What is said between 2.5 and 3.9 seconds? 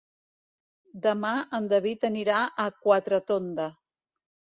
a Quatretonda.